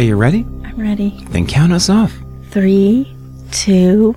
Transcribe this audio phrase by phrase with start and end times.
[0.00, 0.46] Are you ready?
[0.64, 1.26] I'm ready.
[1.28, 2.16] Then count us off.
[2.48, 3.14] Three,
[3.52, 4.16] two,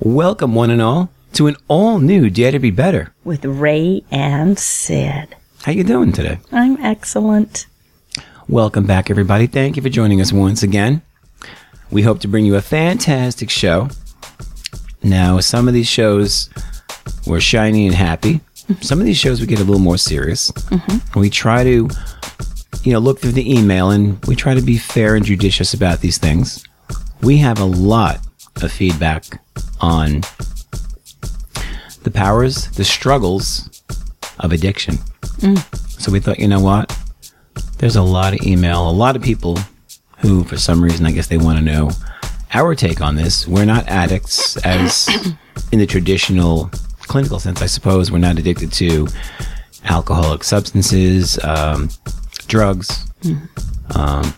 [0.00, 3.14] Welcome, one and all, to an all-new Dare to Be Better.
[3.24, 5.34] with Ray and Sid.
[5.62, 6.38] How you doing today?
[6.52, 7.64] I'm excellent.
[8.46, 9.46] Welcome back, everybody.
[9.46, 11.00] Thank you for joining us once again.
[11.90, 13.88] We hope to bring you a fantastic show.
[15.02, 16.50] Now, some of these shows
[17.26, 18.42] were shiny and happy.
[18.68, 18.82] Mm-hmm.
[18.82, 20.50] Some of these shows we get a little more serious.
[20.50, 21.18] Mm-hmm.
[21.18, 21.88] We try to,
[22.82, 26.00] you know, look through the email and we try to be fair and judicious about
[26.00, 26.64] these things.
[27.22, 28.20] We have a lot
[28.62, 29.42] of feedback
[29.80, 30.22] on
[32.02, 33.82] the powers, the struggles
[34.38, 34.98] of addiction.
[35.98, 36.96] So we thought, you know what?
[37.78, 39.58] There's a lot of email, a lot of people
[40.18, 41.90] who, for some reason, I guess they want to know
[42.52, 43.46] our take on this.
[43.46, 45.08] We're not addicts, as
[45.72, 46.70] in the traditional
[47.02, 48.10] clinical sense, I suppose.
[48.10, 49.06] We're not addicted to
[49.84, 51.90] alcoholic substances, um,
[52.50, 53.06] drugs,
[53.94, 54.34] um,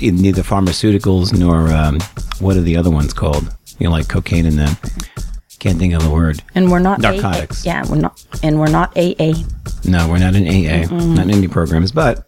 [0.00, 1.98] e- neither pharmaceuticals nor um,
[2.40, 3.54] what are the other ones called?
[3.78, 4.76] You know, like cocaine and them.
[5.58, 6.42] Can't think of the word.
[6.54, 7.66] And we're not Narcotics.
[7.66, 7.70] AA.
[7.70, 8.24] Yeah, we're not.
[8.42, 9.34] And we're not AA.
[9.84, 12.26] No, we're not in AA, not in any programs, but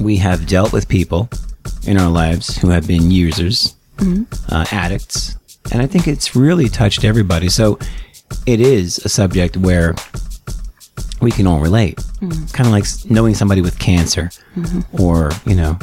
[0.00, 1.28] we have dealt with people
[1.86, 3.76] in our lives who have been users,
[4.48, 5.36] uh, addicts,
[5.72, 7.48] and I think it's really touched everybody.
[7.48, 7.78] So
[8.44, 9.94] it is a subject where
[11.20, 11.98] we can all relate.
[12.52, 14.30] Kind of like knowing somebody with cancer
[14.92, 15.78] or, you know,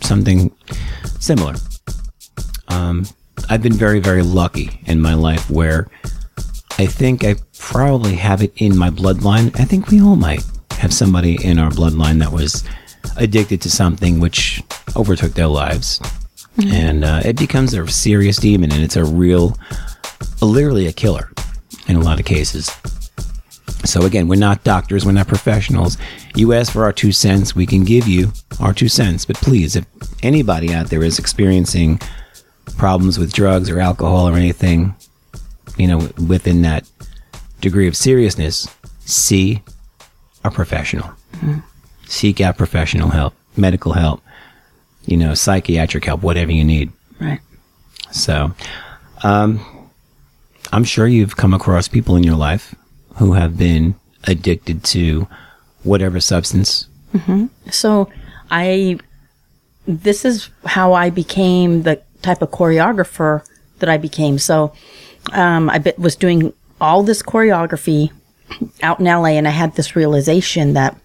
[0.00, 0.54] something
[1.20, 1.54] similar.
[2.68, 3.06] Um,
[3.48, 5.88] I've been very, very lucky in my life where
[6.78, 9.58] I think I probably have it in my bloodline.
[9.58, 12.64] I think we all might have somebody in our bloodline that was
[13.16, 14.62] addicted to something which
[14.94, 16.00] overtook their lives.
[16.72, 19.56] And uh, it becomes a serious demon, and it's a real,
[20.40, 21.30] literally a killer
[21.86, 22.70] in a lot of cases.
[23.86, 25.96] So, again, we're not doctors, we're not professionals.
[26.34, 29.24] You ask for our two cents, we can give you our two cents.
[29.24, 29.86] But please, if
[30.22, 32.00] anybody out there is experiencing
[32.76, 34.94] problems with drugs or alcohol or anything,
[35.76, 36.88] you know, within that
[37.60, 38.68] degree of seriousness,
[39.00, 39.62] see
[40.44, 41.10] a professional.
[42.06, 44.22] Seek out professional help, medical help,
[45.06, 46.92] you know, psychiatric help, whatever you need.
[47.20, 47.40] Right.
[48.10, 48.52] So,
[49.22, 49.64] um,
[50.72, 52.74] I'm sure you've come across people in your life
[53.18, 53.94] who have been
[54.24, 55.26] addicted to
[55.82, 56.88] whatever substance.
[57.70, 58.08] So
[58.50, 58.98] I,
[59.86, 63.46] this is how I became the type of choreographer
[63.78, 64.38] that I became.
[64.38, 64.72] So
[65.32, 68.10] um, I was doing all this choreography
[68.82, 70.96] out in LA, and I had this realization that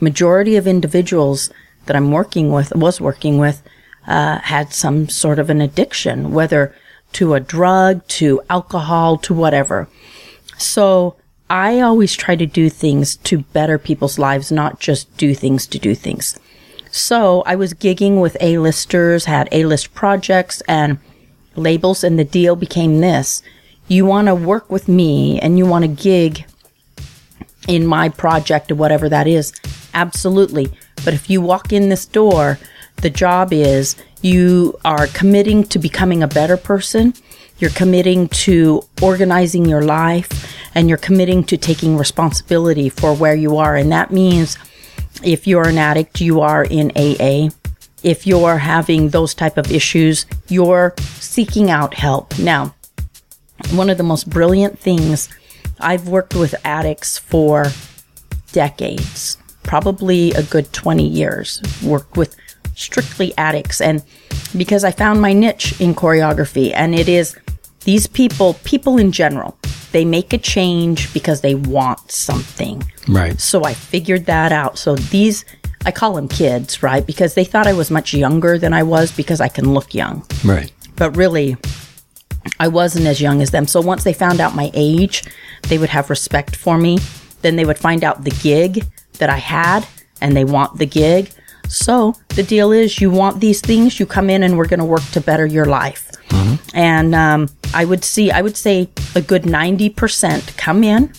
[0.00, 1.50] majority of individuals
[1.86, 3.62] that I'm working with, was working with,
[4.06, 6.74] uh, had some sort of an addiction, whether
[7.14, 9.88] to a drug, to alcohol, to whatever.
[10.58, 11.16] So
[11.50, 15.78] I always try to do things to better people's lives, not just do things to
[15.78, 16.38] do things.
[16.90, 20.98] So I was gigging with A-listers, had A-list projects and
[21.56, 23.42] labels, and the deal became this.
[23.88, 26.46] You want to work with me and you want to gig
[27.68, 29.52] in my project or whatever that is.
[29.92, 30.72] Absolutely.
[31.04, 32.58] But if you walk in this door,
[32.96, 37.14] the job is you are committing to becoming a better person.
[37.58, 40.28] You're committing to organizing your life
[40.74, 43.76] and you're committing to taking responsibility for where you are.
[43.76, 44.58] And that means
[45.22, 47.50] if you're an addict, you are in AA.
[48.02, 52.38] If you're having those type of issues, you're seeking out help.
[52.38, 52.74] Now,
[53.72, 55.28] one of the most brilliant things
[55.80, 57.66] I've worked with addicts for
[58.52, 62.36] decades, probably a good 20 years, worked with
[62.74, 63.80] strictly addicts.
[63.80, 64.02] And
[64.56, 67.36] because I found my niche in choreography, and it is
[67.84, 69.56] these people, people in general,
[69.92, 72.82] they make a change because they want something.
[73.08, 73.40] Right.
[73.40, 74.76] So I figured that out.
[74.78, 75.44] So these,
[75.86, 77.06] I call them kids, right?
[77.06, 80.24] Because they thought I was much younger than I was because I can look young
[80.44, 80.72] Right.
[80.96, 81.56] but really
[82.60, 83.66] I wasn't as young as them.
[83.66, 85.22] So once they found out my age,
[85.68, 86.98] they would have respect for me.
[87.42, 88.84] Then they would find out the gig
[89.18, 89.86] that I had
[90.20, 91.30] and they want the gig.
[91.68, 94.84] So the deal is you want these things, you come in and we're going to
[94.84, 96.10] work to better your life.
[96.74, 101.12] And um, I would see, I would say a good 90% come in.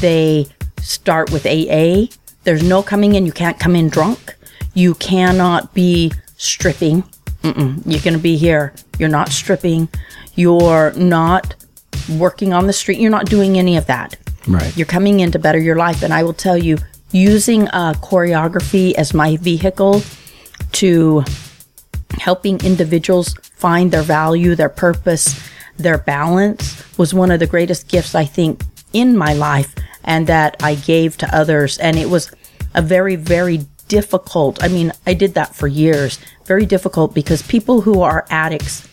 [0.00, 0.46] They
[0.80, 2.06] start with AA.
[2.44, 3.26] There's no coming in.
[3.26, 4.34] You can't come in drunk.
[4.72, 7.02] You cannot be stripping.
[7.42, 7.82] Mm-mm.
[7.84, 8.74] You're going to be here.
[8.98, 9.88] You're not stripping.
[10.34, 11.54] You're not
[12.18, 12.98] working on the street.
[12.98, 14.16] You're not doing any of that.
[14.48, 14.76] Right.
[14.76, 16.02] You're coming in to better your life.
[16.02, 16.78] And I will tell you,
[17.14, 20.02] using uh, choreography as my vehicle
[20.72, 21.22] to
[22.18, 25.40] helping individuals find their value, their purpose,
[25.76, 28.62] their balance was one of the greatest gifts I think
[28.92, 29.72] in my life
[30.02, 31.78] and that I gave to others.
[31.78, 32.32] And it was
[32.74, 34.62] a very, very difficult.
[34.62, 36.18] I mean, I did that for years.
[36.46, 38.88] Very difficult because people who are addicts,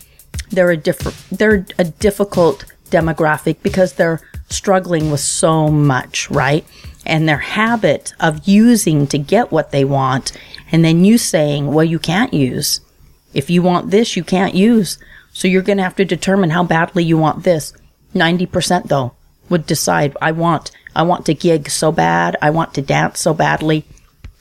[0.51, 6.65] they're a different, they're a difficult demographic because they're struggling with so much, right?
[7.11, 10.31] And their habit of using to get what they want,
[10.71, 12.81] and then you saying, well, you can't use.
[13.33, 14.97] If you want this, you can't use.
[15.33, 17.73] So you're going to have to determine how badly you want this.
[18.15, 19.13] 90% though
[19.49, 22.37] would decide, I want, I want to gig so bad.
[22.41, 23.85] I want to dance so badly.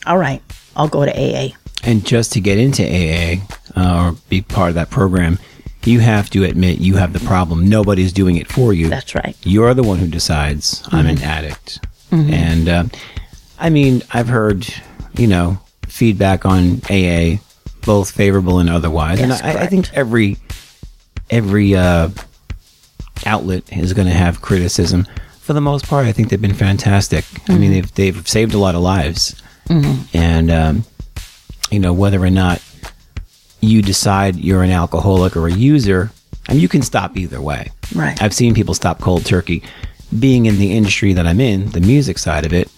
[0.06, 0.42] All right.
[0.76, 1.56] I'll go to AA.
[1.82, 3.42] And just to get into AA
[3.76, 5.38] uh, or be part of that program,
[5.84, 7.68] you have to admit you have the problem.
[7.68, 8.88] Nobody's doing it for you.
[8.88, 9.36] That's right.
[9.42, 11.80] You're the one who decides I'm an addict.
[12.12, 12.84] And uh,
[13.58, 14.66] I mean, I've heard,
[15.16, 17.36] you know, feedback on AA,
[17.84, 19.20] both favorable and otherwise.
[19.20, 20.38] and I, I think every
[21.30, 22.08] every uh,
[23.26, 25.06] outlet is going to have criticism.
[25.40, 27.24] For the most part, I think they've been fantastic.
[27.48, 29.40] I mean, they've they've saved a lot of lives,
[30.14, 30.84] and um,
[31.70, 32.62] you know whether or not
[33.60, 36.10] you decide you're an alcoholic or a user,
[36.48, 37.70] I mean, you can stop either way.
[37.94, 38.20] Right.
[38.22, 39.62] I've seen people stop cold turkey.
[40.18, 42.70] Being in the industry that I'm in, the music side of it,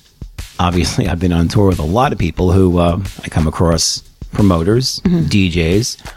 [0.58, 4.02] obviously, I've been on tour with a lot of people who uh, I come across
[4.32, 6.12] promoters, DJs,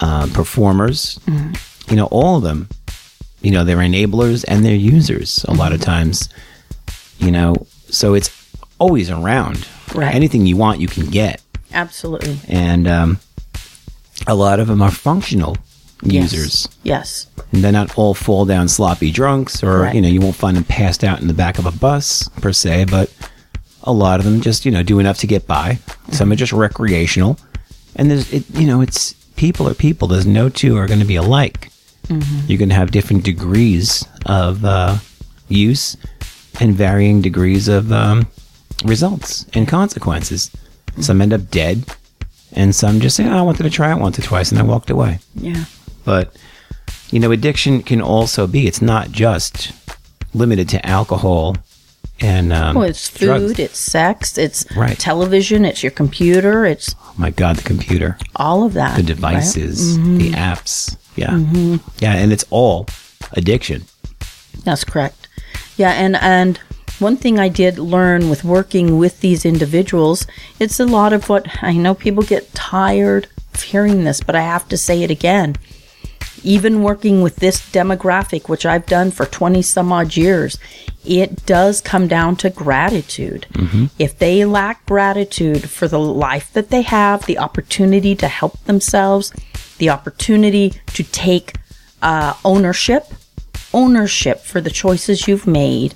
[0.00, 1.18] uh, performers,
[1.88, 2.68] you know, all of them,
[3.40, 6.28] you know, they're enablers and they're users a lot of times,
[7.18, 7.54] you know,
[7.88, 8.30] so it's
[8.78, 9.66] always around.
[9.94, 10.14] Right.
[10.14, 11.42] Anything you want, you can get.
[11.72, 12.38] Absolutely.
[12.48, 13.18] And um,
[14.26, 15.56] a lot of them are functional
[16.02, 16.68] users.
[16.82, 17.26] Yes.
[17.52, 19.94] And they're not all fall down sloppy drunks, or Correct.
[19.94, 22.52] you know, you won't find them passed out in the back of a bus per
[22.52, 22.86] se.
[22.86, 23.12] But
[23.84, 25.78] a lot of them just you know do enough to get by.
[26.12, 27.38] Some are just recreational,
[27.96, 30.08] and there's it, you know, it's people are people.
[30.08, 31.70] There's no two are going to be alike.
[32.46, 34.96] You're going to have different degrees of uh,
[35.48, 35.94] use
[36.58, 38.26] and varying degrees of um,
[38.84, 40.50] results and consequences.
[41.00, 41.84] Some end up dead,
[42.54, 44.62] and some just say, oh, "I wanted to try it once or twice," and I
[44.62, 45.64] walked away Yeah.
[46.08, 46.24] But
[47.12, 49.72] you know addiction can also be it's not just
[50.34, 51.56] limited to alcohol
[52.20, 53.58] and um, Well, it's food, drugs.
[53.60, 54.98] it's sex, it's Right.
[54.98, 58.94] television, it's your computer, it's oh my god the computer all of that.
[58.96, 59.14] the right?
[59.14, 61.36] devices the apps yeah
[62.04, 62.86] yeah and it's all
[63.40, 63.80] addiction
[64.64, 65.28] That's correct.
[65.76, 66.58] Yeah, and and
[66.98, 70.26] one thing I did learn with working with these individuals,
[70.58, 74.42] it's a lot of what I know people get tired of hearing this, but I
[74.54, 75.54] have to say it again.
[76.42, 80.58] Even working with this demographic, which I've done for 20 some odd years,
[81.04, 83.46] it does come down to gratitude.
[83.98, 89.32] If they lack gratitude for the life that they have, the opportunity to help themselves,
[89.78, 91.54] the opportunity to take
[92.02, 93.06] uh, ownership,
[93.72, 95.94] ownership for the choices you've made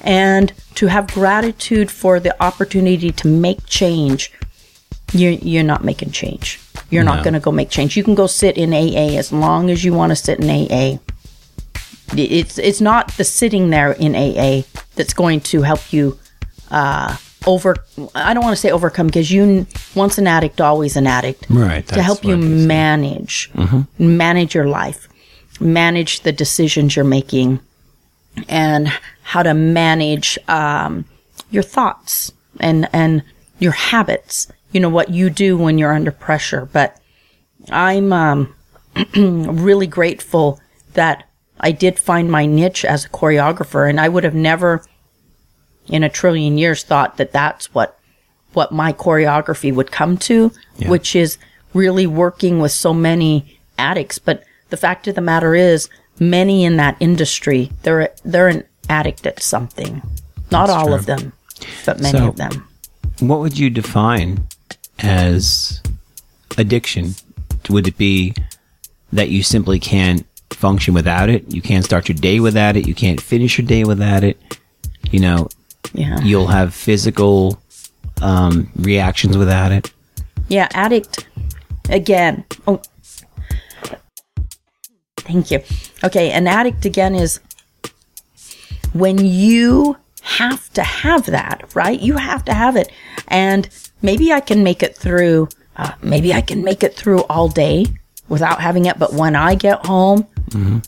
[0.00, 4.32] and to have gratitude for the opportunity to make change
[5.12, 6.58] you're, you're not making change
[6.90, 7.96] you're not going to go make change.
[7.96, 10.98] You can go sit in aa as long as you want to sit in aa
[12.16, 14.62] it's it's not the sitting there in aa
[14.96, 16.18] that's going to help you
[16.70, 17.76] uh over
[18.14, 21.46] i don't want to say overcome because you once an addict always an addict.
[21.50, 22.66] Right, to help you what it is.
[22.66, 23.50] manage
[23.98, 25.08] manage your life
[25.60, 27.60] manage the decisions you're making
[28.48, 28.88] and
[29.22, 31.04] how to manage um,
[31.50, 33.22] your thoughts and and
[33.58, 36.98] your habits you know what you do when you're under pressure but
[37.70, 38.54] i'm um,
[39.16, 40.60] really grateful
[40.94, 41.28] that
[41.60, 44.84] i did find my niche as a choreographer and i would have never
[45.88, 47.98] in a trillion years thought that that's what
[48.52, 50.90] what my choreography would come to Yeah.
[50.90, 51.38] which is
[51.74, 55.88] really working with so many addicts but the fact of the matter is
[56.20, 60.02] many in that industry they're they're an addict at something
[60.50, 60.94] not That's all true.
[60.94, 61.32] of them
[61.86, 62.68] but many So- of them
[63.20, 64.46] what would you define
[65.02, 65.82] as
[66.58, 67.14] addiction
[67.70, 68.34] would it be
[69.12, 72.94] that you simply can't function without it you can't start your day without it you
[72.94, 74.58] can't finish your day without it
[75.10, 75.48] you know
[75.94, 77.58] yeah you'll have physical
[78.20, 79.92] um, reactions without it
[80.48, 81.26] Yeah, addict
[81.88, 82.44] again.
[82.66, 82.80] Oh,
[85.18, 85.60] thank you.
[86.04, 87.40] Okay, an addict again is
[88.92, 91.98] when you have to have that, right?
[92.00, 92.90] You have to have it.
[93.28, 93.68] And
[94.02, 97.86] maybe I can make it through, uh, maybe I can make it through all day
[98.28, 98.98] without having it.
[98.98, 100.26] But when I get home,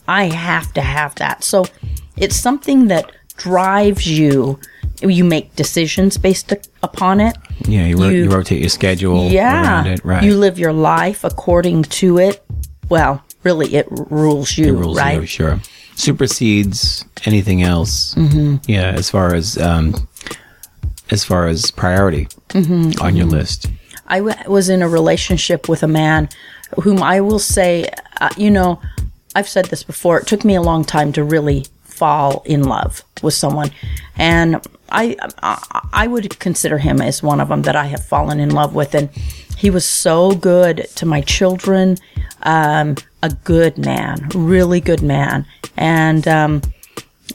[0.07, 1.43] I have to have that.
[1.43, 1.65] So
[2.17, 4.59] it's something that drives you.
[5.01, 6.53] You make decisions based
[6.83, 7.35] upon it.
[7.67, 9.61] yeah you, ro- You- you rotate your schedule Yeah.
[9.63, 12.43] around it right You live your life according to it.
[12.89, 15.19] Well, really, it rules you, It rules right?
[15.21, 15.59] you, sure.
[15.95, 18.13] Supersedes anything else.
[18.15, 18.57] Mm-hmm.
[18.67, 20.07] Yeah, as far as um,
[21.11, 22.27] as far as priority
[23.01, 23.67] on your list?
[24.07, 26.29] I w- was in a relationship with a man
[26.81, 27.89] whom I will say,
[28.21, 28.81] uh, you know,
[29.35, 30.19] I've said this before.
[30.19, 33.71] It took me a long time to really fall in love with someone,
[34.17, 38.39] and I, I I would consider him as one of them that I have fallen
[38.39, 39.09] in love with, and
[39.57, 41.97] he was so good to my children,
[42.43, 45.45] um, a good man, really good man,
[45.75, 46.61] and um,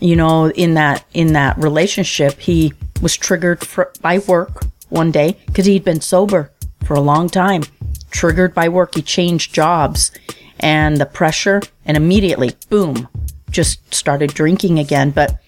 [0.00, 5.36] you know, in that in that relationship, he was triggered for, by work one day
[5.46, 6.50] because he'd been sober
[6.84, 7.62] for a long time.
[8.10, 10.10] Triggered by work, he changed jobs
[10.58, 13.08] and the pressure, and immediately, boom,
[13.50, 15.10] just started drinking again.
[15.10, 15.40] But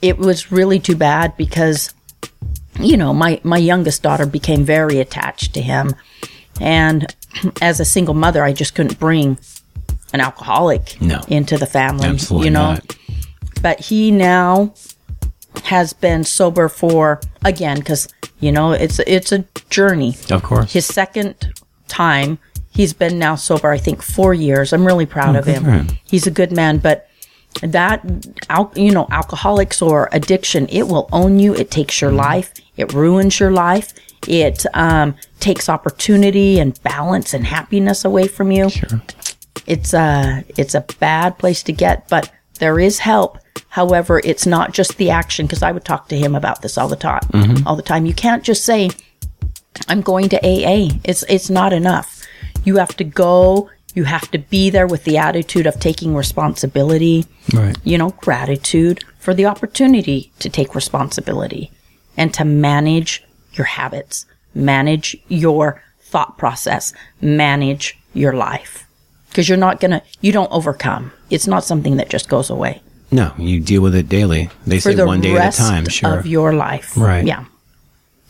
[0.00, 1.92] it was really too bad because,
[2.78, 5.94] you know, my, my youngest daughter became very attached to him.
[6.60, 7.12] And
[7.62, 9.38] as a single mother, I just couldn't bring
[10.12, 11.20] an alcoholic No.
[11.26, 12.06] into the family.
[12.06, 12.96] Absolutely you know, not.
[13.60, 14.72] but he now
[15.64, 18.08] has been sober for again because
[18.40, 20.16] you know it's it's a journey.
[20.30, 20.72] Of course.
[20.72, 21.52] His second
[21.88, 22.38] time,
[22.70, 23.70] he's been now sober.
[23.70, 24.72] I think four years.
[24.72, 25.88] I'm really proud of him.
[26.04, 27.08] He's a good man, but
[27.62, 28.04] that
[28.50, 32.06] al- you know alcoholics or addiction it will own you it takes Mm-hmm.
[32.06, 33.94] your life it ruins your life
[34.26, 39.00] it um, takes opportunity and balance and happiness away from you Sure.
[39.68, 43.38] it's a it's a bad place to get but there is help.
[43.68, 46.88] However it's not just the action because i would talk to him about this all
[46.88, 47.66] the time mm-hmm.
[47.66, 48.06] all the time.
[48.06, 48.90] You can't just say
[49.88, 52.22] i'm going to aa it's it's not enough.
[52.64, 57.26] You have to go you have to be there with the attitude of taking responsibility
[57.52, 57.76] Right.
[57.84, 61.70] you know gratitude for the opportunity to take responsibility
[62.16, 68.86] and to manage your habits manage your thought process manage your life
[69.34, 73.32] because you're not gonna you don't overcome it's not something that just goes away No,
[73.38, 74.48] you deal with it daily.
[74.66, 76.18] They for say the one day at a time, sure.
[76.18, 77.26] of your life Right.
[77.26, 77.44] yeah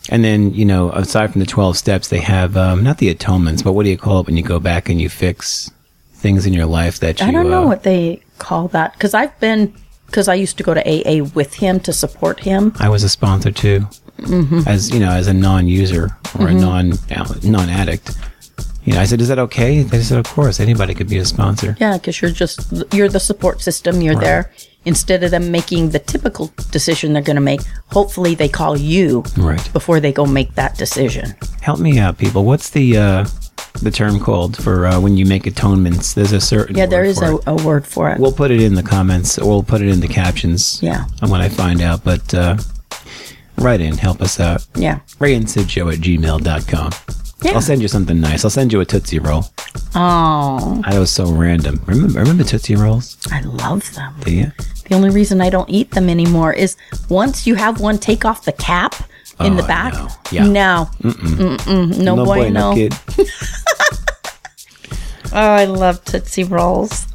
[0.09, 3.63] and then, you know, aside from the 12 steps, they have um, not the atonements,
[3.63, 5.71] but what do you call it when you go back and you fix
[6.13, 9.13] things in your life that you i don't know uh, what they call that because
[9.13, 9.71] i've been
[10.07, 13.09] because i used to go to aa with him to support him I was a
[13.09, 13.87] sponsor too,
[14.19, 14.61] Mm-hmm.
[14.67, 16.05] as you know, as a non-user
[16.39, 16.93] or a non
[17.43, 18.11] non-addict.
[18.85, 21.25] You know, I said, "Is that okay?" They said, "Of course, anybody could be a
[21.25, 22.59] sponsor." Yeah, because you're just
[22.93, 24.01] you're the support system.
[24.01, 24.51] You're there
[24.85, 27.61] instead of them making the typical decision they're going to make.
[27.91, 29.73] Hopefully, they call you Right.
[29.73, 31.35] before they go make that decision.
[31.61, 32.45] Help me out, people.
[32.45, 33.25] What's the uh,
[33.81, 36.13] the term called for uh, when you make atonements?
[36.13, 38.19] There's a certain Yeah, there is a, a word for it.
[38.19, 40.79] We'll put it in the comments or we'll put it in the captions.
[40.83, 41.05] Yeah.
[41.27, 42.57] When I find out, but uh,
[43.57, 44.65] write in, help us out.
[44.75, 46.91] yeah, RayandSidShow at gmail.com.
[47.45, 47.51] Yeah.
[47.53, 48.43] I'll send you something nice.
[48.43, 49.45] I'll send you a Tootsie Roll.
[49.95, 51.79] oh, I was so random.
[51.85, 53.17] Remember, remember Tootsie Rolls?
[53.31, 54.13] I love them.
[54.21, 54.51] Do you?
[54.89, 56.75] The only reason I don't eat them anymore is
[57.09, 58.95] once you have one, take off the cap
[59.39, 59.93] in the Oh, back.
[59.93, 60.07] no.
[60.31, 60.47] Yeah.
[60.47, 61.97] No, Mm-mm.
[61.99, 62.75] no, no boy, boy, no no.
[62.75, 62.93] kid.
[65.33, 67.07] Oh, I love Tootsie Rolls.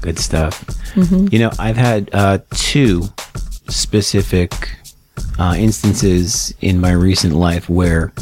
[0.00, 0.64] Good stuff.
[0.96, 3.04] You know, I've had uh, two
[3.68, 4.52] specific
[5.38, 8.12] uh, instances in my recent life where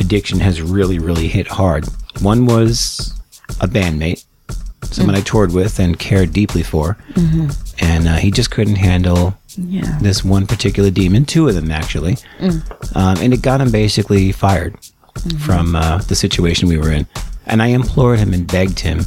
[0.00, 1.86] addiction has really, really hit hard.
[2.20, 3.12] One was
[3.60, 4.24] a bandmate,
[4.84, 6.96] someone I toured with and cared deeply for,
[7.80, 9.98] and uh, he just couldn't handle Yeah.
[10.00, 12.16] this one particular demon, two of them actually,
[12.94, 14.76] um, and it got him basically fired
[15.40, 17.06] from uh, the situation we were in.
[17.46, 19.04] And I implored him and begged him,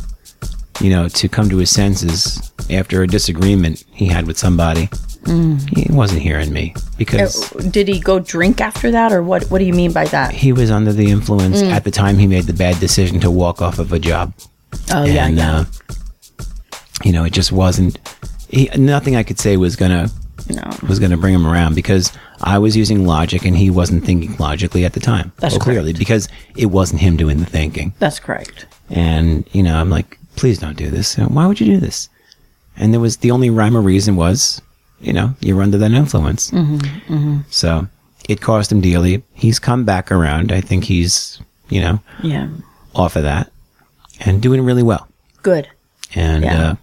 [0.80, 4.90] you know, to come to his senses after a disagreement he had with somebody.
[5.26, 9.44] He wasn't hearing me because Uh, Did he go drink after that, or what?
[9.46, 10.32] What do you mean by that?
[10.34, 13.62] he was under the influence at the time he made the bad decision to walk
[13.62, 14.34] off of a job.
[14.92, 15.56] Oh yeah, and, yeah.
[15.56, 15.66] Uh,
[17.04, 18.00] you know, it just wasn't.
[18.50, 20.10] He, nothing I could say was gonna
[20.50, 20.64] no.
[20.88, 24.36] was going to bring him around because I was using logic and he wasn't thinking
[24.38, 25.32] logically at the time.
[25.38, 27.94] That's well, clearly because it wasn't him doing the thinking.
[28.00, 28.66] That's correct.
[28.90, 31.18] And you know, I'm like, please don't do this.
[31.18, 32.10] Why would you do this?
[32.76, 34.62] And there was the only rhyme or reason was,
[35.00, 36.52] you know, you're under that influence.
[36.52, 37.88] Mm-hmm, So
[38.28, 39.24] it cost him dearly.
[39.34, 40.52] He's come back around.
[40.52, 41.40] I think he's,
[41.70, 42.48] you know, Yeah.
[42.96, 43.52] off of that
[44.22, 45.08] and doing really well.
[45.44, 45.68] Good.
[46.16, 46.62] And Yeah.
[46.72, 46.76] uh,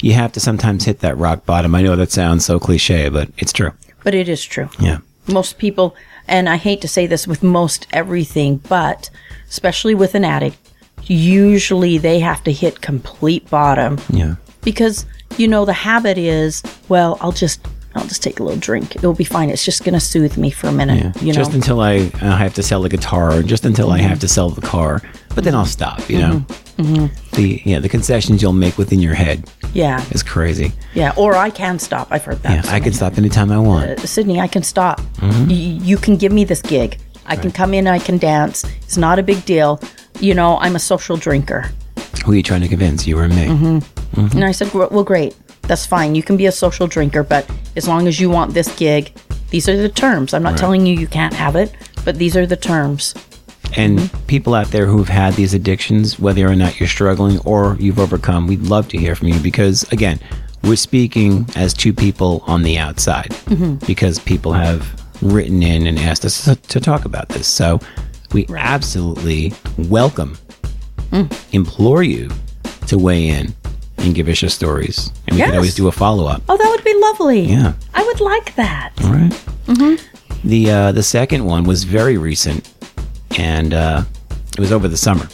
[0.00, 1.74] you have to sometimes hit that rock bottom.
[1.74, 3.72] I know that sounds so cliche, but it's true.
[4.04, 4.68] But it is true.
[4.78, 4.98] Yeah.
[5.26, 5.96] Most people,
[6.28, 9.10] and I hate to say this with most everything, but
[9.50, 10.58] especially with an addict,
[11.04, 14.36] usually they have to hit complete bottom Yeah.
[14.62, 15.04] because,
[15.38, 17.60] you know, the habit is, well, I'll just,
[17.94, 18.94] I'll just take a little drink.
[18.96, 19.48] It'll be fine.
[19.50, 21.02] It's just going to soothe me for a minute.
[21.16, 21.22] Yeah.
[21.22, 24.18] You know, just until I uh, have to sell the guitar, just until I have
[24.20, 25.00] to sell the car.
[25.34, 26.08] But then I'll stop.
[26.10, 26.44] You know,
[26.76, 27.06] Mm-hmm.
[27.36, 30.72] the yeah the concessions you'll make within your head yeah, is crazy.
[30.92, 31.14] yeah.
[31.16, 32.08] Or I can stop.
[32.10, 32.66] I've heard that.
[32.66, 33.88] Yeah, I can stop anytime I want.
[33.92, 35.00] Uh, Sydney, I can stop.
[35.00, 35.48] Mm-hmm.
[35.48, 36.98] Y- you can give me this gig.
[37.24, 38.64] I can come in, I can dance.
[38.82, 39.80] It's not a big deal.
[40.20, 41.70] You know, I'm a social drinker.
[42.26, 43.06] Who are you trying to convince?
[43.06, 43.80] You or me?
[44.16, 45.36] And I said, well, great.
[45.62, 46.14] That's fine.
[46.14, 49.12] You can be a social drinker, but as long as you want this gig,
[49.50, 50.32] these are the terms.
[50.32, 53.14] I'm not telling you you can't have it, but these are the terms.
[53.76, 54.26] And Mm-hmm.
[54.26, 58.46] people out there who've had these addictions, whether or not you're struggling or you've overcome,
[58.46, 60.20] we'd love to hear from you because, again,
[60.62, 63.84] we're speaking as two people on the outside Mm-hmm.
[63.86, 64.86] because people have
[65.20, 67.46] written in and asked us to, talk about this.
[67.48, 67.80] So
[68.32, 70.38] we absolutely welcome,
[71.10, 71.32] Mm.
[71.52, 72.30] implore you
[72.88, 73.54] to weigh in
[73.98, 75.10] and give us your stories.
[75.26, 75.48] And we Yes.
[75.48, 76.42] can always do a follow up.
[76.48, 77.40] Oh, that would be lovely.
[77.40, 77.72] Yeah.
[77.94, 78.92] I would like that.
[79.04, 79.32] All right.
[80.44, 82.72] The uh, the second one was very recent,
[83.38, 84.04] and uh,
[84.52, 85.28] it was over the summer.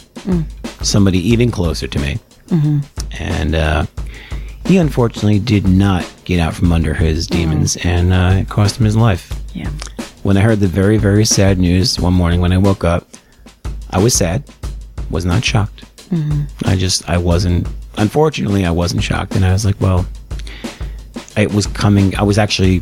[0.81, 2.19] Somebody even closer to me,
[3.19, 3.85] and uh,
[4.65, 8.85] he unfortunately did not get out from under his demons, and uh, it cost him
[8.85, 9.31] his life.
[9.53, 9.69] Yeah.
[10.23, 13.07] When I heard the very very sad news one morning when I woke up,
[13.91, 14.43] I was sad,
[15.11, 15.83] was not shocked.
[16.65, 17.67] I just I wasn't.
[17.97, 20.05] Unfortunately, I wasn't shocked, and I was like, well,
[21.37, 22.15] it was coming.
[22.15, 22.81] I was actually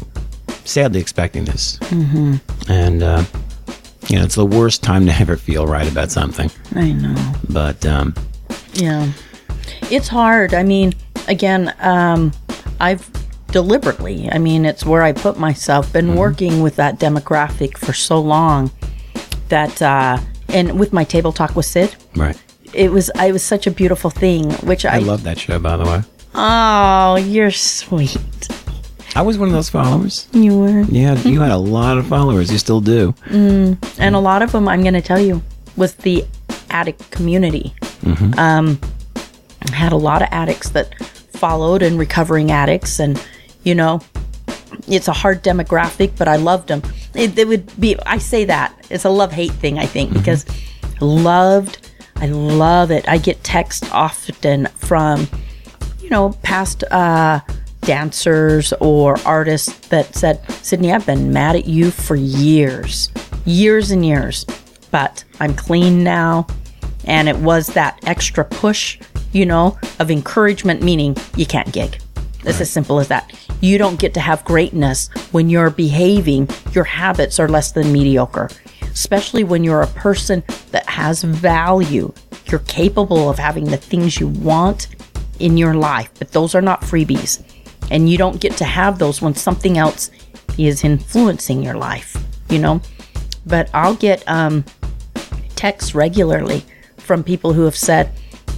[0.65, 2.35] sadly expecting this, mm-hmm.
[2.71, 3.23] and uh,
[4.07, 6.51] you know, it's the worst time to ever feel right about something.
[6.75, 7.33] I know.
[7.49, 8.13] But um,
[8.73, 9.11] Yeah.
[9.89, 10.53] It's hard.
[10.53, 10.93] I mean,
[11.27, 12.31] again, um,
[12.79, 13.09] I've
[13.47, 18.19] deliberately, I mean, it's where I put myself, been working with that demographic for so
[18.19, 18.71] long
[19.49, 20.17] that, uh,
[20.49, 22.41] and with my table talk with Sid, right,
[22.73, 25.59] it was, it was such a beautiful thing, which I, I love that show.
[25.59, 26.01] By the way,
[26.35, 28.17] oh, you're sweet.
[29.15, 30.27] I was one of those followers.
[30.31, 30.81] You were.
[30.83, 32.51] Yeah, you had a lot of followers.
[32.51, 33.11] You still do.
[33.25, 35.41] Mm, and a lot of them, I'm going to tell you,
[35.75, 36.25] was the
[36.69, 37.73] addict community.
[38.03, 38.39] Mm-hmm.
[38.39, 38.79] Um,
[39.73, 40.97] had a lot of addicts that
[41.33, 43.21] followed and recovering addicts, and
[43.63, 44.01] you know,
[44.87, 46.81] it's a hard demographic, but I loved them.
[47.13, 50.19] It, it would be, I say that it's a love hate thing, I think, mm-hmm.
[50.19, 50.45] because
[51.01, 51.80] loved,
[52.21, 53.09] I love it.
[53.09, 55.27] I get texts often from,
[55.99, 57.39] you know, past uh,
[57.81, 63.09] dancers or artists that said, Sydney, I've been mad at you for years,
[63.45, 64.45] years and years,
[64.91, 66.45] but I'm clean now.
[67.05, 68.99] And it was that extra push,
[69.31, 71.99] you know, of encouragement, meaning you can't gig.
[72.43, 73.33] It's as simple as that.
[73.61, 78.49] You don't get to have greatness when you're behaving, your habits are less than mediocre,
[78.83, 82.13] especially when you're a person that has value.
[82.45, 84.87] You're capable of having the things you want
[85.39, 87.41] in your life, but those are not freebies.
[87.89, 90.11] And you don't get to have those when something else
[90.57, 92.15] is influencing your life,
[92.49, 92.81] you know?
[93.45, 94.65] But I'll get um,
[95.55, 96.63] texts regularly
[96.97, 98.11] from people who have said,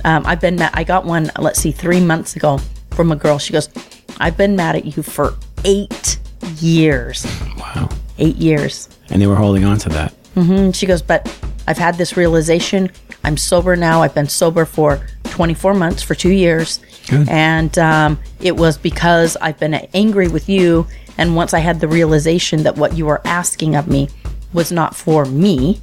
[0.03, 0.71] um, I've been mad.
[0.73, 2.59] I got one, let's see, three months ago
[2.91, 3.37] from a girl.
[3.37, 3.69] She goes,
[4.17, 6.19] I've been mad at you for eight
[6.59, 7.25] years.
[7.57, 7.89] Wow.
[8.17, 8.89] Eight years.
[9.09, 10.13] And they were holding on to that.
[10.35, 10.71] Mm-hmm.
[10.71, 11.27] she goes, But
[11.67, 12.91] I've had this realization.
[13.23, 14.01] I'm sober now.
[14.01, 16.79] I've been sober for 24 months, for two years.
[17.07, 17.27] Good.
[17.29, 20.87] And um, it was because I've been angry with you.
[21.17, 24.09] And once I had the realization that what you were asking of me
[24.53, 25.81] was not for me,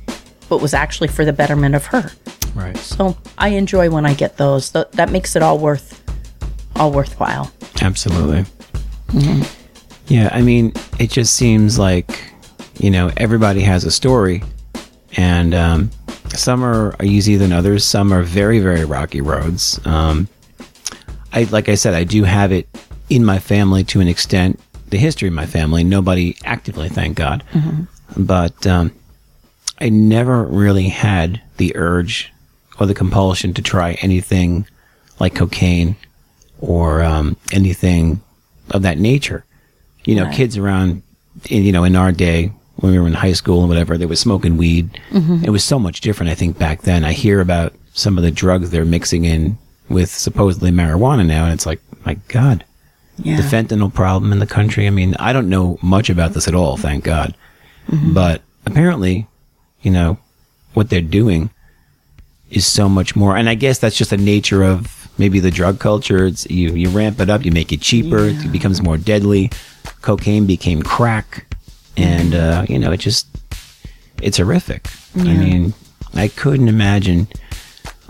[0.48, 2.10] but was actually for the betterment of her.
[2.54, 2.76] Right.
[2.76, 4.70] So I enjoy when I get those.
[4.70, 6.02] Th- that makes it all worth,
[6.76, 7.50] all worthwhile.
[7.80, 8.44] Absolutely.
[10.06, 12.32] Yeah, I mean, it just seems like,
[12.78, 14.42] you know, everybody has a story,
[15.16, 15.90] and um,
[16.34, 17.84] some are, are easier than others.
[17.84, 19.80] Some are very, very rocky roads.
[19.86, 20.28] Um,
[21.32, 22.68] I, like I said, I do have it
[23.08, 24.60] in my family to an extent.
[24.88, 27.44] The history of my family, nobody actively, thank God,
[28.16, 28.92] but um,
[29.80, 32.32] I never really had the urge
[32.80, 34.66] or the compulsion to try anything
[35.20, 35.94] like cocaine
[36.58, 38.20] or um, anything
[38.70, 39.44] of that nature.
[40.04, 41.02] You know, kids around,
[41.48, 44.06] in, you know, in our day when we were in high school and whatever, they
[44.06, 44.98] were smoking weed.
[45.10, 45.44] Mm-hmm.
[45.44, 47.04] It was so much different, I think, back then.
[47.04, 51.52] I hear about some of the drugs they're mixing in with supposedly marijuana now, and
[51.52, 52.64] it's like, my God,
[53.18, 53.36] Yeah.
[53.36, 54.86] the fentanyl problem in the country.
[54.86, 57.34] I mean, I don't know much about this at all, thank God.
[57.88, 58.14] Mm-hmm.
[58.14, 59.26] But apparently,
[59.82, 60.18] you know,
[60.74, 61.50] what they're doing
[62.50, 63.36] is so much more.
[63.36, 66.26] And I guess that's just the nature of maybe the drug culture.
[66.26, 69.50] It's you, you ramp it up, you make it cheaper, it becomes more deadly.
[70.02, 71.49] Cocaine became crack.
[71.96, 73.26] And, uh, you know, it just,
[74.22, 74.86] it's horrific.
[75.16, 75.74] I mean,
[76.14, 77.28] I couldn't imagine,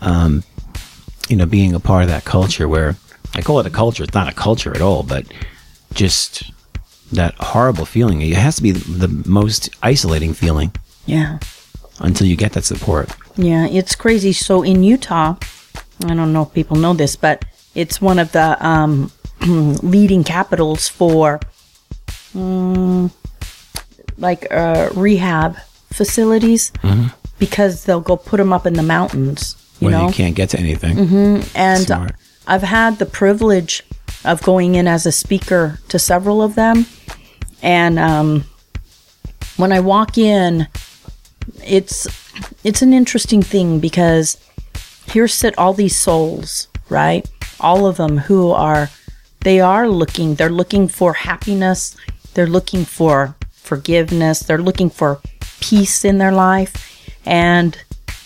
[0.01, 0.45] um,
[1.29, 2.97] you know, being a part of that culture where
[3.35, 4.05] I call it a culture.
[4.05, 5.25] It's not a culture at all, but
[5.95, 6.53] just
[7.13, 8.21] that horrible feeling.
[8.21, 10.73] It has to be the, the most isolating feeling
[11.07, 11.39] Yeah.
[12.01, 13.11] until you get that support.
[13.37, 14.33] Yeah, it's crazy.
[14.33, 15.37] So in Utah,
[16.05, 19.11] I don't know if people know this, but it's one of the um,
[19.83, 21.41] leading capitals for
[22.35, 23.11] um,
[24.21, 25.57] like uh, rehab
[25.93, 26.73] facilities
[27.39, 29.57] because they'll go put them up in the mountains.
[29.81, 31.43] You when know, you can't get to anything.
[31.55, 32.13] and Smart.
[32.47, 33.83] I've had the privilege
[34.25, 36.87] of going in as a speaker to several of them.
[37.63, 38.45] And um,
[39.57, 40.69] when I walk in,
[41.65, 42.07] it's
[42.65, 44.37] it's an interesting thing because
[45.07, 47.29] here sit all these souls, right?
[47.59, 48.91] All of them who are
[49.41, 51.97] they are looking, they're looking for happiness,
[52.35, 53.35] they're looking for
[53.71, 55.21] forgiveness, they're looking for
[55.61, 56.75] peace in their life.
[57.25, 57.79] And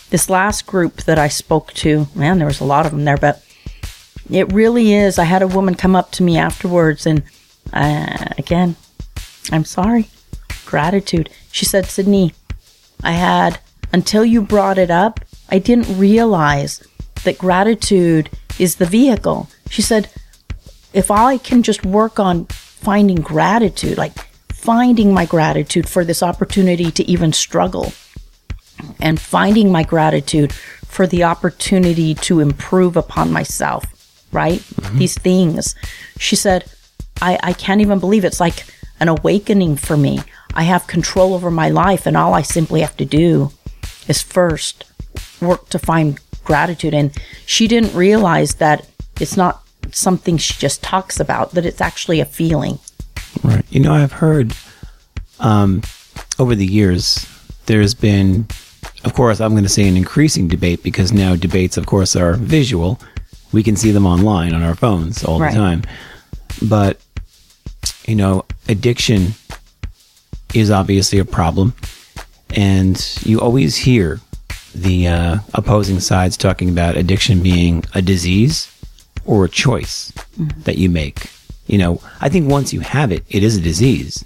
[0.09, 3.17] this last group that I spoke to, man, there was a lot of them there,
[3.17, 3.45] but
[4.29, 5.19] it really is.
[5.19, 7.21] I had a woman come up to me afterwards, and
[7.71, 8.75] uh, again,
[9.51, 10.09] I'm sorry.
[10.65, 11.29] Gratitude.
[11.51, 12.33] She said, Sydney,
[13.03, 13.59] I had,
[13.93, 16.81] until you brought it up, I didn't realize
[17.23, 19.47] that gratitude is the vehicle.
[19.69, 20.09] She said,
[20.91, 24.13] if I can just work on finding gratitude, like
[24.65, 27.93] finding my gratitude for this opportunity to even struggle,
[28.99, 33.85] and finding my gratitude for the opportunity to improve upon myself,
[34.31, 34.59] right?
[34.59, 34.97] Mm-hmm.
[34.97, 35.75] These things.
[36.17, 36.65] She said,
[37.21, 38.65] I, I can't even believe it's like
[38.99, 40.19] an awakening for me.
[40.53, 43.51] I have control over my life, and all I simply have to do
[44.07, 44.85] is first
[45.41, 46.93] work to find gratitude.
[46.93, 47.11] And
[47.45, 48.87] she didn't realize that
[49.19, 52.79] it's not something she just talks about, that it's actually a feeling.
[53.47, 53.65] Right.
[53.69, 54.53] You know, I've heard
[55.39, 55.81] um,
[56.39, 57.25] over the years,
[57.65, 58.47] there's been,
[59.03, 62.33] of course, I'm going to say an increasing debate because now debates, of course, are
[62.33, 62.99] visual.
[63.51, 65.53] We can see them online on our phones all Right.
[65.53, 65.83] the time.
[66.61, 66.99] But,
[68.07, 69.33] you know, addiction
[70.53, 71.73] is obviously a problem.
[72.55, 74.19] And you always hear
[74.73, 78.71] the uh, opposing sides talking about addiction being a disease
[79.25, 81.29] or a choice that you make.
[81.67, 84.23] You know, I think once you have it, it is a disease.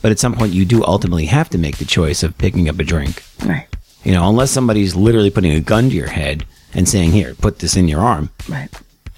[0.00, 2.78] But at some point, you do ultimately have to make the choice of picking up
[2.78, 3.22] a drink.
[3.44, 3.66] Right.
[4.04, 7.58] You know, unless somebody's literally putting a gun to your head and saying, here, put
[7.58, 8.30] this in your arm.
[8.48, 8.70] Right.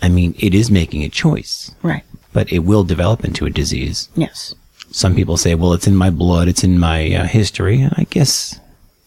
[0.02, 2.02] I mean, it is making a choice, Right.
[2.32, 4.08] but it will develop into a disease.
[4.16, 4.54] Yes.
[4.90, 7.80] Some people say, well, it's in my blood, it's in my uh, history.
[7.82, 8.58] And I guess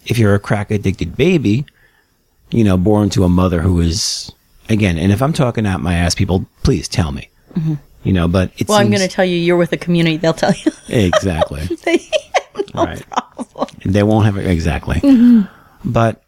[0.06, 1.66] if you're a crack addicted baby,
[2.52, 4.32] you know, born to a mother who is,
[4.70, 7.30] again, and if I'm talking out my ass, people, please tell me.
[8.04, 10.34] You know, but it Well, I'm going to tell you, you're with a community, they'll
[10.34, 10.72] tell you.
[10.90, 11.62] exactly.
[12.76, 13.04] no Right.
[13.10, 13.68] problem.
[13.86, 14.96] They won't have it exactly.
[14.98, 15.42] Mm-hmm.
[15.92, 16.22] But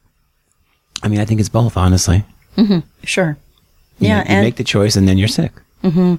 [1.03, 2.23] I mean, I think it's both, honestly.
[2.57, 2.79] Mm-hmm.
[3.03, 3.37] Sure.
[3.99, 5.51] You Yeah, know, you and make the choice and then you're sick.
[5.83, 6.15] Mm-hmm.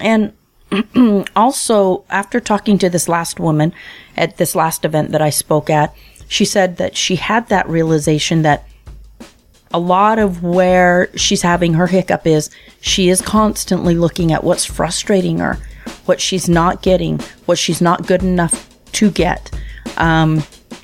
[0.00, 0.32] and
[1.36, 3.72] also after talking to this last woman
[4.16, 5.94] at this last event that I spoke at,
[6.28, 8.64] she said that she had that realization that
[9.72, 14.64] a lot of where she's having her hiccup is she is constantly looking at what's
[14.64, 15.58] frustrating her,
[16.06, 19.50] what she's not getting, what she's not good enough to get,
[19.96, 20.40] um,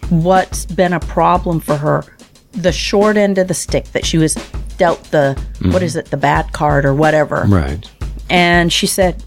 [0.09, 2.05] what's been a problem for her,
[2.53, 4.35] the short end of the stick that she was
[4.79, 7.45] dealt the what is it, the bad card or whatever.
[7.49, 7.91] Right.
[8.31, 9.25] And she said,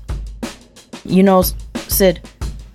[1.04, 1.44] You know,
[1.76, 2.22] Sid,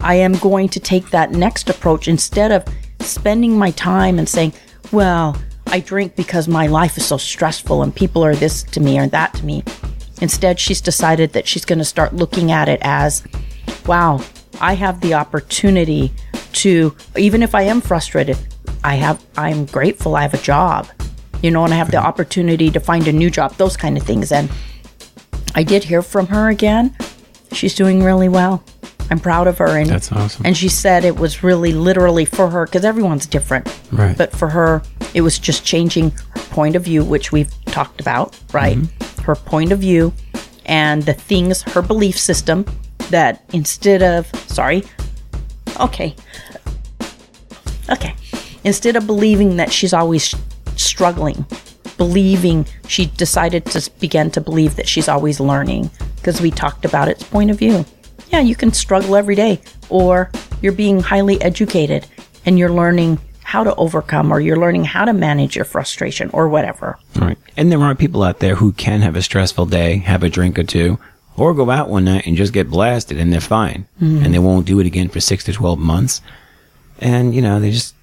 [0.00, 2.64] I am going to take that next approach instead of
[3.00, 4.52] spending my time and saying,
[4.92, 5.36] Well,
[5.74, 9.08] I drink because my life is so stressful and people are this to me or
[9.08, 9.64] that to me.
[10.20, 13.24] Instead, she's decided that she's going to start looking at it as,
[13.84, 14.22] Wow,
[14.60, 16.12] I have the opportunity
[16.52, 18.38] to, even if I am frustrated,
[18.84, 20.86] I have, I'm grateful I have a job,
[21.42, 24.04] you know, and I have the opportunity to find a new job, those kind of
[24.04, 24.30] things.
[24.30, 24.48] And
[25.56, 26.96] I did hear from her again.
[27.50, 28.62] She's doing really well.
[29.10, 29.78] I'm proud of her.
[29.78, 30.46] And That's awesome.
[30.46, 33.68] And she said it was really literally for her because everyone's different.
[33.92, 34.16] Right.
[34.16, 38.38] But for her, it was just changing her point of view, which we've talked about,
[38.52, 38.78] right?
[38.78, 39.22] Mm-hmm.
[39.22, 40.12] Her point of view
[40.66, 42.64] and the things, her belief system
[43.10, 44.84] that instead of, sorry,
[45.80, 46.14] okay,
[47.90, 48.14] okay,
[48.64, 50.34] instead of believing that she's always
[50.76, 51.44] struggling,
[51.96, 57.08] believing she decided to begin to believe that she's always learning because we talked about
[57.08, 57.84] its point of view.
[58.34, 60.28] Yeah, you can struggle every day, or
[60.60, 62.04] you're being highly educated
[62.44, 66.48] and you're learning how to overcome, or you're learning how to manage your frustration, or
[66.48, 66.98] whatever.
[67.14, 67.38] Right.
[67.56, 70.58] And there are people out there who can have a stressful day, have a drink
[70.58, 70.98] or two,
[71.36, 73.86] or go out one night and just get blasted and they're fine.
[74.02, 74.24] Mm-hmm.
[74.24, 76.20] And they won't do it again for six to 12 months.
[76.98, 77.94] And, you know, they just,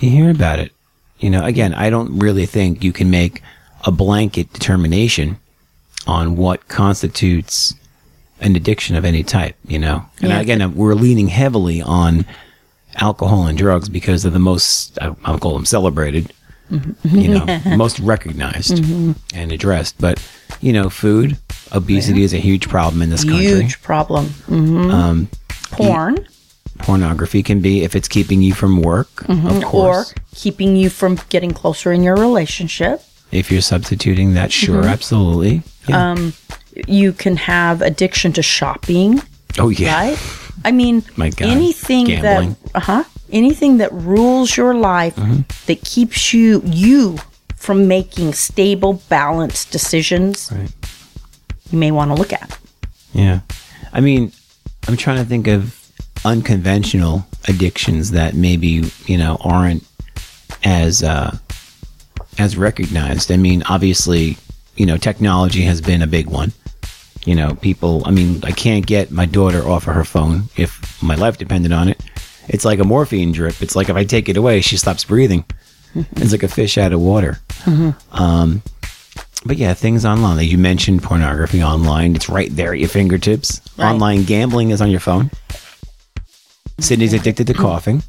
[0.00, 0.72] you hear about it.
[1.18, 3.42] You know, again, I don't really think you can make
[3.84, 5.38] a blanket determination
[6.06, 7.74] on what constitutes
[8.40, 10.04] an addiction of any type, you know.
[10.20, 10.40] And Yeah.
[10.40, 12.24] again, we're leaning heavily on
[12.96, 16.32] alcohol and drugs because of the most I- I'll call them celebrated,
[16.70, 17.18] Mm-hmm.
[17.18, 18.78] you know, most recognized
[19.34, 19.96] and addressed.
[20.00, 20.18] But
[20.60, 21.36] you know, food
[21.72, 23.46] obesity is a huge problem in this country.
[23.62, 24.26] Huge problem.
[24.46, 25.28] hmm Um,
[25.72, 26.26] Porn.
[26.78, 31.50] pornography can be if it's keeping you from work, of or keeping you from getting
[31.52, 33.02] closer in your relationship.
[33.32, 34.88] if you're substituting that, sure, Mm-hmm.
[34.90, 35.62] absolutely.
[35.88, 36.12] Yeah.
[36.12, 36.32] Um,
[36.88, 39.22] You can have addiction to shopping,
[39.58, 40.18] oh yeah, right?
[40.64, 41.48] I mean, My God.
[41.48, 42.56] anything Gambling.
[42.64, 45.42] that uh huh, anything that rules your life Mm-hmm.
[45.66, 47.18] that keeps you you
[47.56, 50.70] from making stable, balanced decisions, Right.
[51.70, 52.58] you may want to look at.
[53.12, 53.40] Yeah.
[53.92, 54.32] I mean,
[54.88, 55.80] I'm trying to think of
[56.24, 59.84] unconventional addictions that maybe, you know, aren't
[60.64, 61.36] as uh
[62.38, 63.30] as recognized.
[63.30, 64.36] I mean, obviously,
[64.76, 66.52] you know, technology has been a big one.
[67.24, 71.02] You know, people, I mean, I can't get my daughter off of her phone if
[71.02, 72.00] my life depended on it.
[72.48, 73.62] It's like a morphine drip.
[73.62, 75.44] It's like if I take it away, she stops breathing.
[76.16, 77.38] It's like a fish out of water.
[78.10, 78.62] Um,
[79.46, 80.38] but yeah, things online.
[80.38, 82.16] Like you mentioned pornography online.
[82.16, 83.60] It's right there at your fingertips.
[83.78, 83.92] Right.
[83.92, 85.30] Online gambling is on your phone.
[86.80, 88.02] Sydney's addicted to coughing.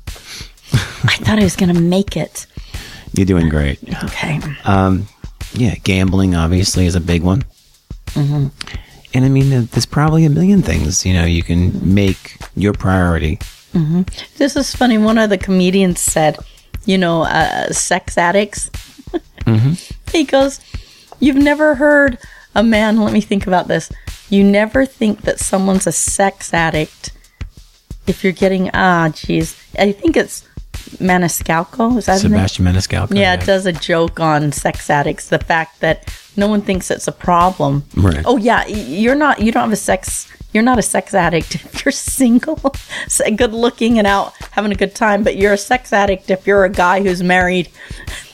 [0.74, 2.48] I thought I was going to make it.
[3.14, 3.80] You're doing great.
[4.06, 4.40] Okay.
[4.64, 5.08] Um,
[5.54, 7.44] yeah, gambling obviously is a big one.
[8.08, 8.48] Mm-hmm.
[9.16, 13.40] And I mean, there's probably a million things you know you can make your priority.
[14.38, 14.98] This is funny.
[14.98, 16.38] One of the comedians said,
[16.86, 18.70] you know, uh, sex addicts.
[20.12, 20.60] he goes,
[21.20, 22.18] You've never heard
[22.56, 23.92] a man, let me think about this.
[24.30, 27.12] You never think that someone's a sex addict
[28.08, 29.56] if you're getting, ah, geez.
[29.78, 30.48] I think it's
[30.98, 31.98] Maniscalco.
[31.98, 32.20] Is that?
[32.20, 33.16] Sebastian Maniscalco.
[33.18, 35.30] Yeah, it does a joke on sex addicts.
[35.30, 37.84] The fact that no one thinks it's a problem.
[37.96, 38.24] Right.
[38.26, 39.40] Oh yeah, you're not.
[39.40, 40.32] You don't have a sex.
[40.54, 42.56] You're not a sex addict if you're single,
[43.36, 45.24] good looking, and out having a good time.
[45.24, 47.70] But you're a sex addict if you're a guy who's married.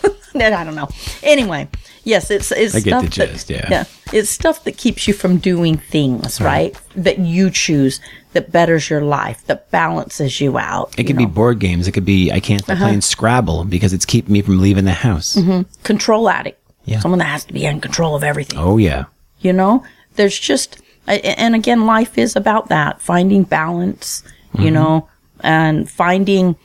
[0.35, 0.87] I don't know.
[1.23, 1.67] Anyway,
[2.03, 3.83] yes, it's it's I stuff gist, that, yeah.
[4.13, 7.99] it's stuff that keeps you from doing things right that you choose
[8.33, 10.93] that betters your life that balances you out.
[10.93, 11.25] It you could know.
[11.27, 11.87] be board games.
[11.87, 12.83] It could be I can't Uh-huh.
[12.85, 15.37] playing Scrabble because it's keeping me from leaving the house.
[15.83, 16.59] control addict.
[16.85, 16.99] Yeah.
[16.99, 18.57] Someone that has to be in control of everything.
[18.57, 19.05] Oh yeah,
[19.39, 19.83] You know,
[20.15, 24.23] there's just, and again, life is about that finding balance,
[24.57, 25.07] you know,
[25.41, 26.55] and finding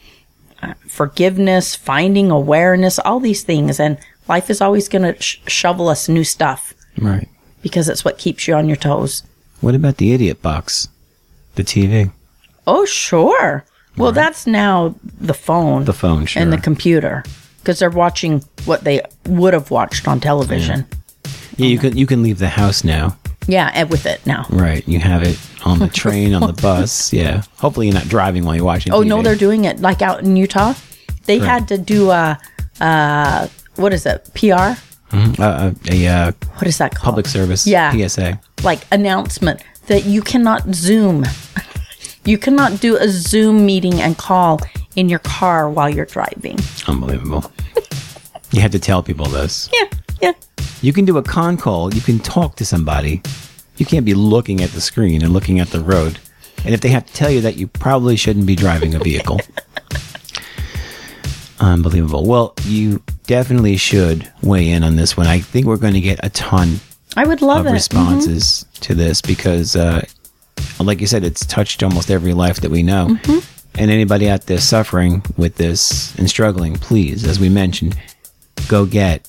[0.62, 3.78] uh, forgiveness, finding awareness, all these things.
[3.78, 3.98] And
[4.28, 7.28] life is always going to sh- shovel us new stuff right.
[7.62, 9.22] because it's what keeps you on your toes.
[9.60, 10.88] What about the idiot box,
[11.56, 12.10] the TV,
[12.66, 13.64] Oh, sure.
[13.96, 16.26] Well, that's now the phone, the phone?
[16.26, 16.42] Sure.
[16.42, 17.22] and the computer
[17.58, 20.84] because they're watching what they would have watched on television.
[21.56, 23.16] yeah, you can you can leave the house now.
[23.48, 24.44] Yeah, and with it now.
[24.50, 24.86] Right.
[24.88, 27.12] You have it on the train, on the bus.
[27.12, 27.42] Yeah.
[27.58, 28.92] Hopefully you're not driving while you're watching.
[28.92, 29.06] Oh TV.
[29.08, 30.74] no, they're doing it like out in Utah.
[31.26, 31.48] They Right.
[31.48, 32.38] had to do a,
[32.80, 34.28] uh, what is it?
[34.34, 34.74] PR?
[35.14, 35.38] Mhm.
[35.38, 37.04] Uh, uh, a uh, What is that called?
[37.14, 37.66] public service.
[37.66, 37.92] Yeah.
[37.92, 38.40] PSA.
[38.64, 41.24] Like announcement that you cannot Zoom.
[42.24, 44.60] you cannot do a Zoom meeting and call
[44.96, 46.58] in your car while you're driving.
[46.88, 47.50] Unbelievable.
[48.50, 49.68] you had to tell people this.
[49.72, 49.88] Yeah,
[50.20, 50.32] yeah.
[50.82, 51.94] You can do a con call.
[51.94, 53.22] You can talk to somebody.
[53.76, 56.18] You can't be looking at the screen and looking at the road.
[56.64, 59.40] And if they have to tell you that, you probably shouldn't be driving a vehicle.
[61.60, 62.26] Unbelievable.
[62.26, 65.26] Well, you definitely should weigh in on this one.
[65.26, 66.80] I think we're going to get a ton
[67.16, 67.68] I would love of it.
[67.68, 67.74] Mm-hmm.
[67.74, 70.04] responses to this because, uh,
[70.78, 73.08] like you said, it's touched almost every life that we know.
[73.08, 73.38] Mm-hmm.
[73.78, 77.98] And anybody out there suffering with this and struggling, please, as we mentioned,
[78.68, 79.28] go get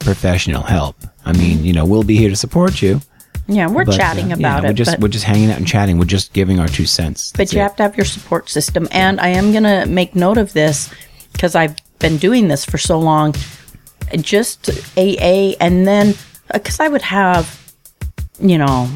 [0.00, 0.96] professional help.
[1.24, 3.00] I mean, you know, we'll be here to support you.
[3.48, 4.74] Yeah, we're but, uh, chatting yeah, about we're it.
[4.74, 5.98] just but we're just hanging out and chatting.
[5.98, 7.32] We're just giving our two cents.
[7.36, 7.62] but you it.
[7.62, 8.88] have to have your support system.
[8.90, 10.92] And I am going to make note of this
[11.32, 13.34] because I've been doing this for so long.
[14.16, 16.14] Just AA, and then
[16.52, 17.74] because I would have,
[18.40, 18.88] you know,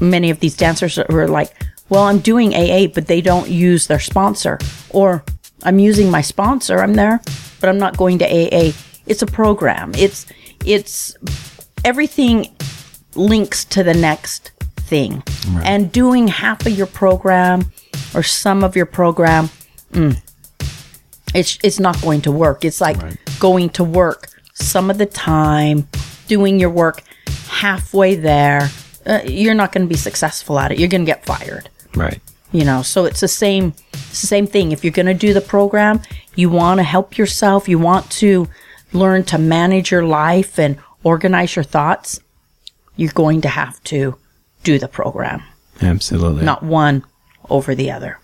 [0.00, 1.52] many of these dancers who are like,
[1.88, 4.58] well, I'm doing AA, but they don't use their sponsor,
[4.90, 5.24] or
[5.62, 6.80] I'm using my sponsor.
[6.80, 7.20] I'm there,
[7.60, 8.72] but I'm not going to AA.
[9.06, 9.92] It's a program.
[9.94, 10.26] It's
[10.64, 11.16] it's
[11.84, 12.48] everything
[13.14, 15.22] links to the next thing.
[15.64, 17.72] And doing half of your program
[18.14, 19.50] or some of your program,
[19.92, 20.20] mm,
[21.34, 22.64] it's it's not going to work.
[22.64, 22.98] It's like
[23.38, 25.88] going to work some of the time,
[26.26, 27.02] doing your work
[27.48, 28.70] halfway there.
[29.04, 30.78] Uh, you're not going to be successful at it.
[30.78, 32.20] You're going to get fired right.
[32.52, 35.32] you know so it's the same it's the same thing if you're going to do
[35.32, 36.00] the program
[36.34, 38.48] you want to help yourself you want to
[38.92, 42.20] learn to manage your life and organize your thoughts
[42.96, 44.16] you're going to have to
[44.64, 45.42] do the program
[45.80, 46.44] Absolutely.
[46.44, 47.04] not one
[47.48, 48.18] over the other.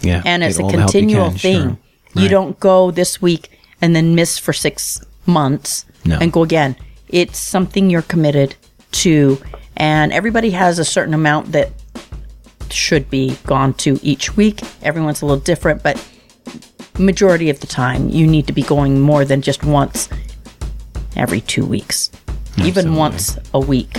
[0.00, 0.22] Yeah.
[0.24, 1.62] And it's a continual can, thing.
[1.62, 2.22] sure.
[2.22, 6.18] You don't go this week and then miss for six months No.
[6.18, 6.76] and go again.
[7.10, 8.54] It's something you're committed
[8.92, 9.40] to,
[9.76, 11.70] and everybody has a certain amount that
[12.70, 14.60] should be gone to each week.
[14.82, 16.02] Everyone's a little different, but
[16.98, 20.08] majority of the time, you need to be going more than just once
[21.16, 22.10] every two weeks,
[22.58, 23.96] even once a week.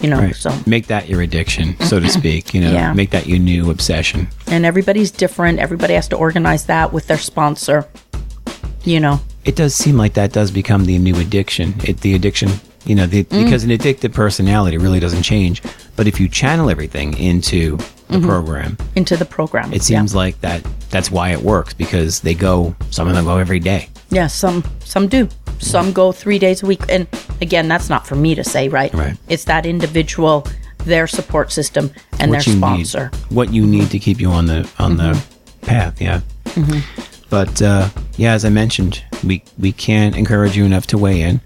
[0.00, 0.36] You know, Right.
[0.36, 2.52] so Make that your addiction, so to speak.
[2.52, 2.92] You know, Yeah.
[2.92, 4.28] make that your new obsession.
[4.46, 5.58] and everybody's different.
[5.58, 7.86] Everybody has to organize that with their sponsor.
[8.84, 11.74] You know, It does seem like that does become the new addiction.
[11.84, 12.50] It the addiction,
[12.84, 13.44] you know, the, Mm.
[13.44, 15.62] because an addicted personality really doesn't change.
[15.94, 17.78] But if you channel everything into
[18.08, 19.72] the program, into the program.
[19.72, 23.38] it seems like that that's why it works because they go some of them go
[23.38, 23.88] every day.
[24.10, 25.28] Yeah, some some do.
[25.58, 27.06] Some go three days a week, and
[27.40, 28.92] again, that's not for me to say, right?
[28.92, 29.16] Right.
[29.28, 30.46] It's that individual,
[30.84, 33.10] their support system, and their sponsor.
[33.12, 35.20] need, what you need to keep you on the on the
[35.62, 36.00] path.
[36.00, 36.20] Yeah.
[37.28, 41.40] But uh, yeah, as I mentioned, we we can't encourage you enough to weigh in.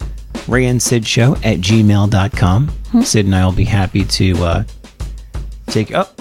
[0.48, 2.70] Ray and Sid Show at gmail.com.
[3.04, 4.64] Sid and I will be happy to uh,
[5.66, 6.16] take up.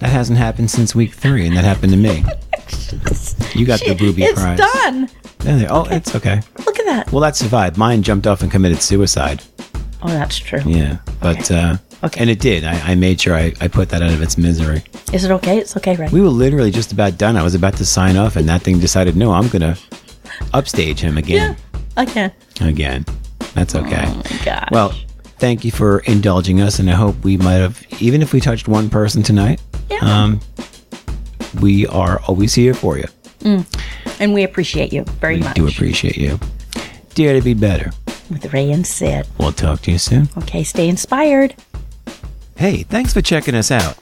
[0.00, 2.24] That hasn't happened since week three, and that happened to me.
[3.54, 4.58] You got the booby it's prize.
[4.58, 5.08] done.
[5.38, 6.40] There Oh, it's okay.
[6.66, 7.12] Look at that.
[7.12, 7.76] Well, that survived.
[7.76, 9.42] Mine jumped off and committed suicide.
[10.02, 10.60] Oh, that's true.
[10.64, 12.20] Yeah, but uh, Okay.
[12.20, 12.64] and it did.
[12.64, 14.82] I, I made sure I, I put that out of its misery.
[15.12, 15.58] Is it okay?
[15.58, 16.10] It's okay, right?
[16.10, 17.36] We were literally just about done.
[17.36, 19.76] I was about to sign off, and that thing decided, no, I'm gonna
[20.52, 21.56] upstage him again.
[21.98, 22.30] Okay.
[22.60, 23.04] Again,
[23.54, 24.04] that's okay.
[24.06, 24.64] Oh.
[24.70, 24.94] Well,
[25.38, 28.68] thank you for indulging us, and I hope we might have, even if we touched
[28.68, 29.98] one person tonight, Yeah.
[30.02, 30.40] um,
[31.60, 33.06] we are always here for you.
[34.20, 35.58] and we appreciate you very We much.
[35.58, 36.38] We do appreciate you.
[37.14, 37.90] Dare to be better.
[38.30, 39.26] With Ray and Sid.
[39.38, 40.28] We'll talk to you soon.
[40.38, 41.54] Okay, stay inspired.
[42.56, 43.96] Hey, thanks for checking us out.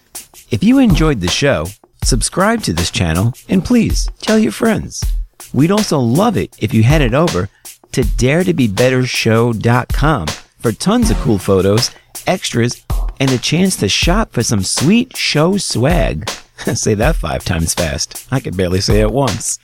[0.51, 1.67] If you enjoyed the show,
[2.05, 5.03] subscribe to this channel and please tell your friends.
[5.53, 7.49] We'd also love it if you headed over
[7.93, 10.27] to daretobebettershow.com
[10.59, 11.91] for tons of cool photos,
[12.27, 12.85] extras,
[13.21, 16.29] and a chance to shop for some sweet show swag.
[16.75, 18.27] say that five times fast.
[18.31, 19.59] I could barely say it once.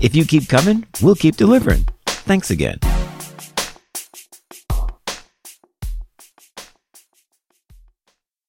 [0.00, 1.86] If you keep coming, we'll keep delivering.
[2.06, 2.78] Thanks again.